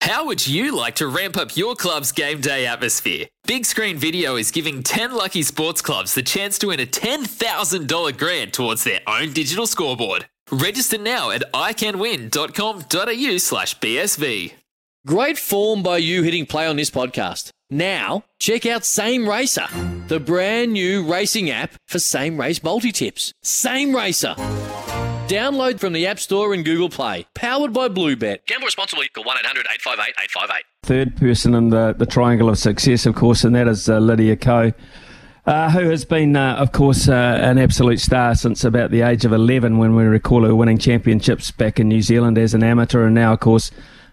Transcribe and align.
How 0.00 0.24
would 0.24 0.46
you 0.46 0.74
like 0.74 0.94
to 0.96 1.06
ramp 1.06 1.36
up 1.36 1.56
your 1.56 1.74
club's 1.74 2.10
game 2.10 2.40
day 2.40 2.66
atmosphere? 2.66 3.26
Big 3.46 3.66
Screen 3.66 3.98
Video 3.98 4.36
is 4.36 4.50
giving 4.50 4.82
10 4.82 5.12
lucky 5.12 5.42
sports 5.42 5.82
clubs 5.82 6.14
the 6.14 6.22
chance 6.22 6.58
to 6.60 6.68
win 6.68 6.80
a 6.80 6.86
$10,000 6.86 8.16
grant 8.16 8.52
towards 8.54 8.82
their 8.84 9.00
own 9.06 9.32
digital 9.32 9.66
scoreboard. 9.66 10.26
Register 10.50 10.96
now 10.98 11.30
at 11.30 11.42
iCanWin.com.au 11.52 13.36
slash 13.38 13.78
BSV. 13.78 14.52
Great 15.06 15.38
form 15.38 15.82
by 15.82 15.98
you 15.98 16.22
hitting 16.22 16.46
play 16.46 16.66
on 16.66 16.76
this 16.76 16.90
podcast. 16.90 17.50
Now, 17.68 18.24
check 18.38 18.66
out 18.66 18.84
Same 18.84 19.28
Racer, 19.28 19.66
the 20.08 20.18
brand 20.18 20.72
new 20.72 21.10
racing 21.10 21.50
app 21.50 21.74
for 21.86 21.98
same 21.98 22.40
race 22.40 22.62
multi 22.62 22.90
tips. 22.90 23.32
Same 23.42 23.94
Racer. 23.94 24.34
Download 25.30 25.78
from 25.78 25.92
the 25.92 26.08
App 26.08 26.18
Store 26.18 26.52
and 26.52 26.64
Google 26.64 26.88
Play. 26.88 27.24
Powered 27.34 27.72
by 27.72 27.86
Bluebet. 27.86 28.46
Gamble 28.46 28.64
responsibly. 28.64 29.06
Call 29.14 29.22
1 29.22 29.36
800 29.38 29.60
858 29.60 30.14
858. 30.24 30.64
Third 30.82 31.16
person 31.16 31.54
in 31.54 31.70
the, 31.70 31.94
the 31.96 32.04
triangle 32.04 32.48
of 32.48 32.58
success, 32.58 33.06
of 33.06 33.14
course, 33.14 33.44
and 33.44 33.54
that 33.54 33.68
is 33.68 33.88
uh, 33.88 34.00
Lydia 34.00 34.34
Ko. 34.34 34.72
Uh, 35.46 35.70
who 35.70 35.88
has 35.88 36.04
been, 36.04 36.34
uh, 36.34 36.56
of 36.56 36.72
course, 36.72 37.08
uh, 37.08 37.38
an 37.40 37.58
absolute 37.58 38.00
star 38.00 38.34
since 38.34 38.64
about 38.64 38.90
the 38.90 39.02
age 39.02 39.24
of 39.24 39.32
11 39.32 39.78
when 39.78 39.94
we 39.94 40.02
recall 40.02 40.42
her 40.42 40.52
winning 40.52 40.78
championships 40.78 41.52
back 41.52 41.78
in 41.78 41.86
New 41.86 42.02
Zealand 42.02 42.36
as 42.36 42.52
an 42.52 42.64
amateur, 42.64 43.06
and 43.06 43.14
now, 43.14 43.32
of 43.32 43.38
course, 43.38 43.70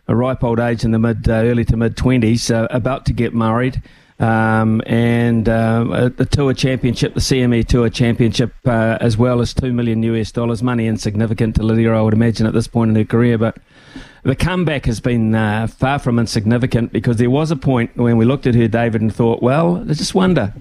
a 0.07 0.15
ripe 0.15 0.43
old 0.43 0.59
age 0.59 0.83
in 0.83 0.91
the 0.91 0.99
mid, 0.99 1.27
uh, 1.27 1.33
early 1.33 1.65
to 1.65 1.75
mid 1.75 1.97
20s, 1.97 2.53
uh, 2.53 2.67
about 2.69 3.07
to 3.07 3.13
get 3.13 3.33
married. 3.33 3.81
Um, 4.19 4.81
and 4.87 5.47
uh, 5.47 6.09
the 6.15 6.25
Tour 6.25 6.53
Championship, 6.53 7.13
the 7.13 7.19
CME 7.19 7.67
Tour 7.67 7.89
Championship, 7.89 8.51
uh, 8.65 8.97
as 8.99 9.15
well 9.15 9.41
as 9.41 9.53
two 9.53 9.71
million 9.71 10.01
US 10.03 10.31
dollars. 10.31 10.63
Money 10.63 10.87
insignificant 10.87 11.55
to 11.57 11.63
Lydia, 11.63 11.93
I 11.93 12.01
would 12.01 12.13
imagine, 12.13 12.47
at 12.47 12.53
this 12.53 12.67
point 12.67 12.89
in 12.89 12.95
her 12.95 13.05
career, 13.05 13.37
but 13.37 13.57
the 14.23 14.35
comeback 14.35 14.85
has 14.85 14.99
been 14.99 15.35
uh, 15.35 15.67
far 15.67 15.99
from 15.99 16.17
insignificant 16.17 16.91
because 16.91 17.17
there 17.17 17.29
was 17.29 17.51
a 17.51 17.55
point 17.55 17.95
when 17.95 18.17
we 18.17 18.25
looked 18.25 18.47
at 18.47 18.55
her, 18.55 18.67
David, 18.67 19.01
and 19.01 19.13
thought, 19.13 19.43
well, 19.43 19.85
I 19.87 19.93
just 19.93 20.15
wonder. 20.15 20.53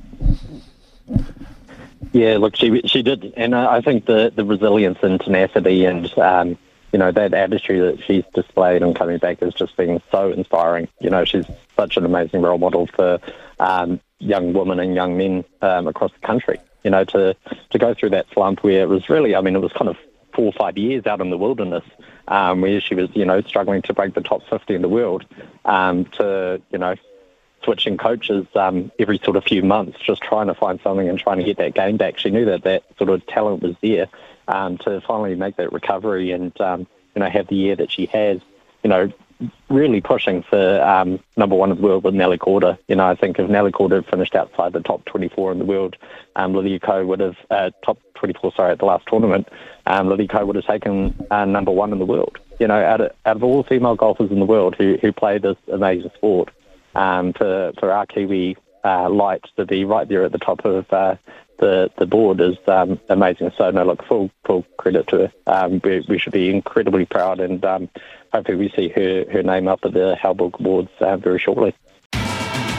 Yeah, 2.12 2.36
look, 2.38 2.56
she 2.56 2.80
she 2.84 3.02
did, 3.02 3.32
and 3.36 3.54
I 3.54 3.80
think 3.80 4.06
the 4.06 4.32
the 4.34 4.44
resilience 4.44 4.98
and 5.02 5.20
tenacity 5.20 5.84
and 5.84 6.16
um, 6.18 6.58
you 6.96 6.98
know, 6.98 7.12
that 7.12 7.34
attitude 7.34 7.98
that 7.98 8.02
she's 8.06 8.24
displayed 8.32 8.82
and 8.82 8.96
coming 8.96 9.18
back 9.18 9.40
has 9.40 9.52
just 9.52 9.76
been 9.76 10.00
so 10.10 10.32
inspiring. 10.32 10.88
You 10.98 11.10
know, 11.10 11.26
she's 11.26 11.44
such 11.76 11.98
an 11.98 12.06
amazing 12.06 12.40
role 12.40 12.56
model 12.56 12.86
for 12.86 13.18
um, 13.60 14.00
young 14.18 14.54
women 14.54 14.80
and 14.80 14.94
young 14.94 15.18
men 15.18 15.44
um, 15.60 15.88
across 15.88 16.10
the 16.12 16.26
country. 16.26 16.58
You 16.84 16.90
know, 16.90 17.04
to 17.04 17.36
to 17.68 17.78
go 17.78 17.92
through 17.92 18.10
that 18.10 18.24
slump 18.32 18.64
where 18.64 18.80
it 18.80 18.88
was 18.88 19.10
really, 19.10 19.36
I 19.36 19.42
mean, 19.42 19.54
it 19.54 19.60
was 19.60 19.74
kind 19.74 19.90
of 19.90 19.98
four 20.34 20.46
or 20.46 20.52
five 20.52 20.78
years 20.78 21.04
out 21.04 21.20
in 21.20 21.28
the 21.28 21.36
wilderness 21.36 21.84
um, 22.28 22.62
where 22.62 22.80
she 22.80 22.94
was, 22.94 23.10
you 23.12 23.26
know, 23.26 23.42
struggling 23.42 23.82
to 23.82 23.92
break 23.92 24.14
the 24.14 24.22
top 24.22 24.40
50 24.48 24.74
in 24.74 24.80
the 24.80 24.88
world 24.88 25.26
um, 25.66 26.06
to, 26.16 26.62
you 26.70 26.78
know, 26.78 26.94
switching 27.66 27.98
coaches 27.98 28.46
um, 28.54 28.90
every 28.98 29.18
sort 29.18 29.36
of 29.36 29.44
few 29.44 29.62
months, 29.62 29.98
just 29.98 30.22
trying 30.22 30.46
to 30.46 30.54
find 30.54 30.80
something 30.82 31.06
and 31.06 31.18
trying 31.18 31.38
to 31.38 31.44
get 31.44 31.58
that 31.58 31.74
game 31.74 31.98
back. 31.98 32.18
She 32.18 32.30
knew 32.30 32.46
that 32.46 32.62
that 32.62 32.84
sort 32.96 33.10
of 33.10 33.26
talent 33.26 33.62
was 33.62 33.76
there 33.82 34.06
um, 34.48 34.78
to 34.78 35.02
finally 35.02 35.34
make 35.34 35.56
that 35.56 35.72
recovery 35.72 36.30
and, 36.30 36.58
um, 36.60 36.86
you 37.14 37.20
know, 37.20 37.28
have 37.28 37.48
the 37.48 37.56
year 37.56 37.76
that 37.76 37.90
she 37.90 38.06
has. 38.06 38.40
You 38.82 38.90
know, 38.90 39.12
really 39.68 40.00
pushing 40.00 40.42
for 40.42 40.82
um, 40.82 41.20
number 41.36 41.56
one 41.56 41.70
in 41.70 41.76
the 41.76 41.82
world 41.82 42.04
with 42.04 42.14
Nelly 42.14 42.38
Korda. 42.38 42.78
You 42.88 42.96
know, 42.96 43.06
I 43.06 43.14
think 43.14 43.38
if 43.38 43.48
Nelly 43.50 43.72
Korda 43.72 43.96
had 43.96 44.06
finished 44.06 44.34
outside 44.34 44.72
the 44.72 44.80
top 44.80 45.04
24 45.04 45.52
in 45.52 45.58
the 45.58 45.64
world, 45.64 45.96
um, 46.36 46.54
Lydia 46.54 46.80
Ko 46.80 47.04
would 47.04 47.20
have, 47.20 47.36
uh, 47.50 47.70
top 47.84 47.98
24, 48.14 48.52
sorry, 48.54 48.72
at 48.72 48.78
the 48.78 48.84
last 48.84 49.06
tournament, 49.06 49.48
um, 49.86 50.08
Lydia 50.08 50.28
Ko 50.28 50.46
would 50.46 50.56
have 50.56 50.66
taken 50.66 51.26
uh, 51.30 51.44
number 51.44 51.70
one 51.70 51.92
in 51.92 51.98
the 51.98 52.06
world. 52.06 52.38
You 52.58 52.68
know, 52.68 52.82
out 52.82 53.00
of, 53.00 53.12
out 53.26 53.36
of 53.36 53.44
all 53.44 53.62
female 53.64 53.96
golfers 53.96 54.30
in 54.30 54.40
the 54.40 54.46
world 54.46 54.76
who, 54.76 54.96
who 55.02 55.12
play 55.12 55.38
this 55.38 55.56
amazing 55.70 56.10
sport, 56.14 56.50
um, 56.96 57.32
for, 57.32 57.72
for 57.78 57.92
our 57.92 58.06
Kiwi 58.06 58.56
uh, 58.84 59.08
light 59.10 59.44
to 59.56 59.66
be 59.66 59.84
right 59.84 60.08
there 60.08 60.24
at 60.24 60.32
the 60.32 60.38
top 60.38 60.64
of 60.64 60.90
uh, 60.92 61.16
the 61.58 61.90
the 61.98 62.06
board 62.06 62.40
is 62.40 62.56
um, 62.68 63.00
amazing. 63.08 63.50
So 63.56 63.70
no, 63.70 63.84
look, 63.84 64.04
full 64.04 64.30
full 64.44 64.64
credit 64.78 65.06
to 65.08 65.18
her. 65.18 65.32
Um, 65.46 65.80
we, 65.82 66.04
we 66.08 66.18
should 66.18 66.32
be 66.32 66.50
incredibly 66.50 67.06
proud, 67.06 67.40
and 67.40 67.64
um, 67.64 67.88
hopefully 68.32 68.58
we 68.58 68.72
see 68.76 68.88
her 68.88 69.24
her 69.30 69.42
name 69.42 69.68
up 69.68 69.80
at 69.84 69.92
the 69.92 70.16
Halberg 70.20 70.58
Awards 70.60 70.90
uh, 71.00 71.16
very 71.16 71.38
shortly. 71.38 71.74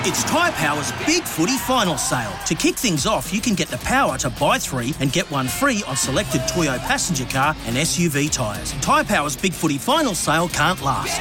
It's 0.10 0.24
Tyre 0.24 0.54
Power's 0.54 0.94
Big 1.06 1.24
Footy 1.24 1.58
Final 1.58 1.98
Sale. 1.98 2.32
To 2.46 2.56
kick 2.56 2.76
things 2.76 3.06
off, 3.06 3.34
you 3.34 3.42
can 3.42 3.56
get 3.56 3.68
the 3.68 3.78
power 3.80 4.18
to 4.20 4.30
buy 4.30 4.58
three 4.58 4.94
and 5.02 5.12
get 5.12 5.30
one 5.30 5.50
free 5.50 5.84
on 5.86 5.98
selected 5.98 6.48
Toyo 6.48 6.78
passenger 6.78 7.26
car 7.26 7.54
and 7.66 7.76
SUV 7.76 8.32
tyres. 8.32 8.72
Tyre 8.74 9.04
Power's 9.04 9.36
Big 9.36 9.52
Footy 9.52 9.78
Final 9.78 10.16
Sale 10.16 10.48
can't 10.50 10.82
last. 10.82 11.20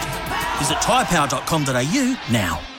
Visit 0.61 0.77
tyrepower.com.au 0.77 2.17
now. 2.31 2.76